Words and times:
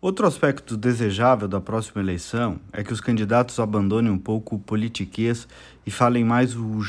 Outro 0.00 0.28
aspecto 0.28 0.76
desejável 0.76 1.48
da 1.48 1.60
próxima 1.60 2.00
eleição 2.00 2.60
é 2.72 2.84
que 2.84 2.92
os 2.92 3.00
candidatos 3.00 3.58
abandonem 3.58 4.12
um 4.12 4.18
pouco 4.18 4.54
o 4.54 4.58
politiquês 4.60 5.48
e 5.84 5.90
falem 5.90 6.24
mais 6.24 6.54
o 6.54 6.80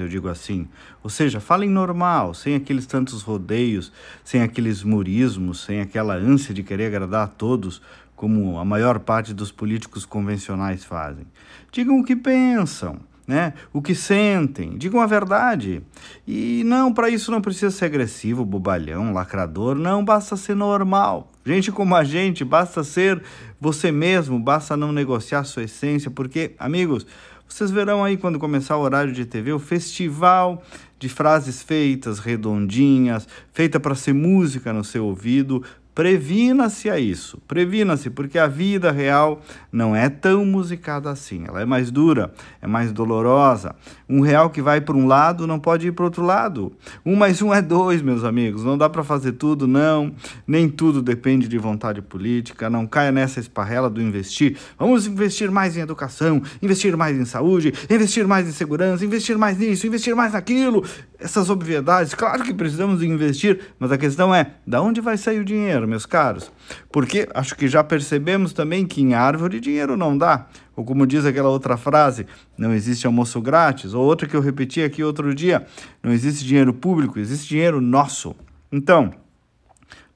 eu 0.00 0.08
digo 0.08 0.26
assim. 0.26 0.66
Ou 1.00 1.08
seja, 1.08 1.38
falem 1.38 1.70
normal, 1.70 2.34
sem 2.34 2.56
aqueles 2.56 2.86
tantos 2.86 3.22
rodeios, 3.22 3.92
sem 4.24 4.42
aqueles 4.42 4.82
murismos, 4.82 5.60
sem 5.60 5.80
aquela 5.80 6.16
ânsia 6.16 6.52
de 6.52 6.64
querer 6.64 6.86
agradar 6.86 7.22
a 7.22 7.28
todos, 7.28 7.80
como 8.16 8.58
a 8.58 8.64
maior 8.64 8.98
parte 8.98 9.32
dos 9.32 9.52
políticos 9.52 10.04
convencionais 10.04 10.84
fazem. 10.84 11.28
Digam 11.70 12.00
o 12.00 12.04
que 12.04 12.16
pensam 12.16 12.98
né? 13.26 13.54
O 13.72 13.80
que 13.80 13.94
sentem, 13.94 14.76
digam 14.76 15.00
a 15.00 15.06
verdade. 15.06 15.82
E 16.26 16.62
não, 16.64 16.92
para 16.92 17.08
isso 17.08 17.30
não 17.30 17.40
precisa 17.40 17.70
ser 17.70 17.86
agressivo, 17.86 18.44
bobalhão, 18.44 19.12
lacrador, 19.12 19.74
não, 19.74 20.04
basta 20.04 20.36
ser 20.36 20.54
normal. 20.54 21.30
Gente 21.44 21.72
como 21.72 21.94
a 21.94 22.04
gente, 22.04 22.44
basta 22.44 22.84
ser 22.84 23.22
você 23.60 23.90
mesmo, 23.90 24.38
basta 24.38 24.76
não 24.76 24.92
negociar 24.92 25.44
sua 25.44 25.64
essência, 25.64 26.10
porque, 26.10 26.54
amigos, 26.58 27.06
vocês 27.48 27.70
verão 27.70 28.02
aí 28.02 28.16
quando 28.16 28.38
começar 28.38 28.76
o 28.76 28.80
horário 28.80 29.12
de 29.12 29.24
TV 29.24 29.52
o 29.52 29.58
festival 29.58 30.62
de 30.98 31.08
frases 31.08 31.62
feitas, 31.62 32.18
redondinhas, 32.18 33.28
feita 33.52 33.78
para 33.78 33.94
ser 33.94 34.14
música 34.14 34.72
no 34.72 34.82
seu 34.82 35.04
ouvido, 35.04 35.62
Previna-se 35.94 36.90
a 36.90 36.98
isso, 36.98 37.38
previna-se, 37.46 38.10
porque 38.10 38.36
a 38.36 38.48
vida 38.48 38.90
real 38.90 39.40
não 39.70 39.94
é 39.94 40.08
tão 40.08 40.44
musicada 40.44 41.08
assim. 41.08 41.44
Ela 41.46 41.62
é 41.62 41.64
mais 41.64 41.88
dura, 41.92 42.34
é 42.60 42.66
mais 42.66 42.90
dolorosa. 42.90 43.76
Um 44.08 44.20
real 44.20 44.50
que 44.50 44.60
vai 44.60 44.80
para 44.80 44.96
um 44.96 45.06
lado 45.06 45.46
não 45.46 45.60
pode 45.60 45.86
ir 45.86 45.92
para 45.92 46.04
outro 46.04 46.24
lado. 46.24 46.72
Um 47.06 47.14
mais 47.14 47.40
um 47.40 47.54
é 47.54 47.62
dois, 47.62 48.02
meus 48.02 48.24
amigos. 48.24 48.64
Não 48.64 48.76
dá 48.76 48.90
para 48.90 49.04
fazer 49.04 49.32
tudo, 49.32 49.68
não. 49.68 50.12
Nem 50.44 50.68
tudo 50.68 51.00
depende 51.00 51.46
de 51.46 51.58
vontade 51.58 52.02
política. 52.02 52.68
Não 52.68 52.88
caia 52.88 53.12
nessa 53.12 53.38
esparrela 53.38 53.88
do 53.88 54.02
investir. 54.02 54.56
Vamos 54.76 55.06
investir 55.06 55.48
mais 55.48 55.76
em 55.76 55.80
educação, 55.80 56.42
investir 56.60 56.96
mais 56.96 57.16
em 57.16 57.24
saúde, 57.24 57.72
investir 57.88 58.26
mais 58.26 58.48
em 58.48 58.52
segurança, 58.52 59.04
investir 59.04 59.38
mais 59.38 59.56
nisso, 59.56 59.86
investir 59.86 60.16
mais 60.16 60.32
naquilo. 60.32 60.84
Essas 61.24 61.48
obviedades, 61.48 62.12
claro 62.12 62.42
que 62.44 62.52
precisamos 62.52 63.02
investir, 63.02 63.58
mas 63.78 63.90
a 63.90 63.96
questão 63.96 64.34
é: 64.34 64.56
da 64.66 64.82
onde 64.82 65.00
vai 65.00 65.16
sair 65.16 65.40
o 65.40 65.44
dinheiro? 65.44 65.88
meus 65.88 66.04
caros. 66.04 66.52
Porque 66.92 67.26
acho 67.32 67.56
que 67.56 67.66
já 67.66 67.82
percebemos 67.82 68.52
também 68.52 68.86
que 68.86 69.00
em 69.00 69.14
árvore 69.14 69.58
dinheiro 69.58 69.96
não 69.96 70.18
dá. 70.18 70.46
Ou 70.76 70.84
como 70.84 71.06
diz 71.06 71.24
aquela 71.24 71.48
outra 71.48 71.78
frase, 71.78 72.26
não 72.58 72.74
existe 72.74 73.06
almoço 73.06 73.40
grátis. 73.40 73.94
Ou 73.94 74.04
outra 74.04 74.28
que 74.28 74.36
eu 74.36 74.40
repeti 74.42 74.82
aqui 74.82 75.02
outro 75.02 75.34
dia, 75.34 75.66
não 76.02 76.12
existe 76.12 76.44
dinheiro 76.44 76.74
público, 76.74 77.18
existe 77.18 77.48
dinheiro 77.48 77.80
nosso. 77.80 78.36
Então, 78.70 79.10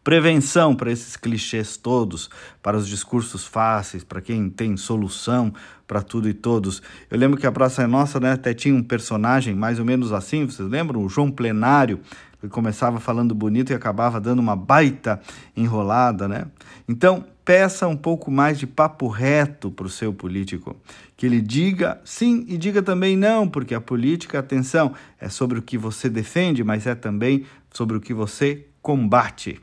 prevenção 0.08 0.74
para 0.74 0.90
esses 0.90 1.18
clichês 1.18 1.76
todos, 1.76 2.30
para 2.62 2.78
os 2.78 2.88
discursos 2.88 3.46
fáceis, 3.46 4.02
para 4.02 4.22
quem 4.22 4.48
tem 4.48 4.74
solução 4.74 5.52
para 5.86 6.00
tudo 6.00 6.30
e 6.30 6.32
todos. 6.32 6.80
Eu 7.10 7.18
lembro 7.18 7.38
que 7.38 7.46
a 7.46 7.52
Praça 7.52 7.82
é 7.82 7.86
Nossa 7.86 8.18
né, 8.18 8.32
até 8.32 8.54
tinha 8.54 8.74
um 8.74 8.82
personagem 8.82 9.54
mais 9.54 9.78
ou 9.78 9.84
menos 9.84 10.10
assim, 10.10 10.46
vocês 10.46 10.66
lembram? 10.66 11.04
O 11.04 11.10
João 11.10 11.30
Plenário, 11.30 12.00
ele 12.42 12.50
começava 12.50 12.98
falando 12.98 13.34
bonito 13.34 13.70
e 13.70 13.74
acabava 13.74 14.18
dando 14.18 14.38
uma 14.38 14.56
baita 14.56 15.20
enrolada, 15.54 16.26
né? 16.26 16.46
Então, 16.88 17.22
peça 17.44 17.86
um 17.86 17.96
pouco 17.96 18.30
mais 18.30 18.58
de 18.58 18.66
papo 18.66 19.08
reto 19.08 19.70
para 19.70 19.86
o 19.86 19.90
seu 19.90 20.10
político. 20.10 20.74
Que 21.18 21.26
ele 21.26 21.42
diga 21.42 22.00
sim 22.02 22.46
e 22.48 22.56
diga 22.56 22.80
também 22.82 23.14
não, 23.14 23.46
porque 23.46 23.74
a 23.74 23.80
política, 23.80 24.38
atenção, 24.38 24.94
é 25.20 25.28
sobre 25.28 25.58
o 25.58 25.62
que 25.62 25.76
você 25.76 26.08
defende, 26.08 26.64
mas 26.64 26.86
é 26.86 26.94
também 26.94 27.44
sobre 27.70 27.94
o 27.94 28.00
que 28.00 28.14
você 28.14 28.64
combate. 28.80 29.60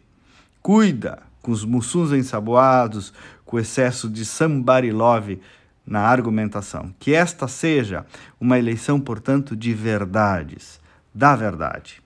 Cuida 0.66 1.20
com 1.44 1.52
os 1.52 1.64
mussuns 1.64 2.12
ensaboados, 2.12 3.14
com 3.46 3.56
o 3.56 3.60
excesso 3.60 4.10
de 4.10 4.26
somebody 4.26 4.92
love 4.92 5.40
na 5.86 6.00
argumentação. 6.00 6.92
Que 6.98 7.14
esta 7.14 7.48
seja 7.48 8.04
uma 8.42 8.58
eleição, 8.58 9.00
portanto, 9.00 9.56
de 9.56 9.76
verdades, 9.76 10.80
da 11.14 11.36
verdade. 11.36 12.02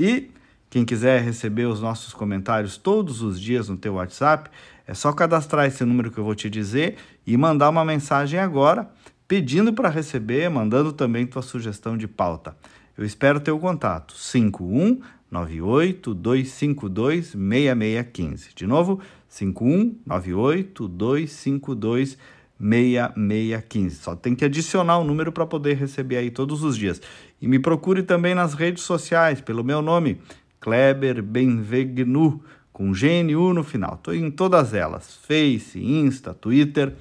E 0.00 0.30
quem 0.70 0.86
quiser 0.86 1.20
receber 1.20 1.66
os 1.66 1.82
nossos 1.82 2.14
comentários 2.14 2.78
todos 2.78 3.20
os 3.20 3.38
dias 3.38 3.68
no 3.68 3.76
teu 3.76 3.96
WhatsApp, 3.96 4.48
é 4.86 4.94
só 4.94 5.12
cadastrar 5.12 5.66
esse 5.66 5.84
número 5.84 6.10
que 6.10 6.16
eu 6.16 6.24
vou 6.24 6.34
te 6.34 6.48
dizer 6.48 6.96
e 7.26 7.36
mandar 7.36 7.68
uma 7.68 7.84
mensagem 7.84 8.40
agora 8.40 8.88
pedindo 9.28 9.70
para 9.74 9.90
receber, 9.90 10.48
mandando 10.48 10.94
também 10.94 11.26
tua 11.26 11.42
sugestão 11.42 11.94
de 11.94 12.08
pauta. 12.08 12.56
Eu 12.96 13.04
espero 13.04 13.38
teu 13.38 13.58
contato 13.58 14.14
5198 14.16 15.17
252 15.30 17.26
6615. 17.28 18.50
De 18.54 18.66
novo, 18.66 19.00
5198 19.28 20.88
252 20.88 22.18
6615. 22.60 23.96
Só 23.96 24.16
tem 24.16 24.34
que 24.34 24.44
adicionar 24.44 24.98
o 24.98 25.04
número 25.04 25.30
para 25.30 25.46
poder 25.46 25.76
receber 25.76 26.16
aí 26.16 26.30
todos 26.30 26.62
os 26.62 26.76
dias. 26.76 27.00
E 27.40 27.46
me 27.46 27.58
procure 27.58 28.02
também 28.02 28.34
nas 28.34 28.54
redes 28.54 28.82
sociais, 28.82 29.40
pelo 29.40 29.62
meu 29.62 29.80
nome, 29.80 30.20
Kleber 30.60 31.22
Benvegnu, 31.22 32.42
com 32.72 32.92
GNU 32.92 33.52
no 33.52 33.62
final. 33.64 33.94
Estou 33.94 34.14
em 34.14 34.30
todas 34.30 34.74
elas: 34.74 35.16
Face, 35.26 35.78
Insta, 35.82 36.34
Twitter. 36.34 36.94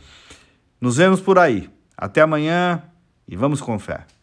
Nos 0.79 0.97
vemos 0.97 1.21
por 1.21 1.39
aí. 1.39 1.69
Até 1.97 2.21
amanhã 2.21 2.83
e 3.27 3.35
vamos 3.35 3.61
com 3.61 3.77
fé. 3.79 4.07